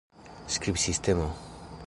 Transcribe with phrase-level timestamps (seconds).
[0.53, 1.29] skribsistemo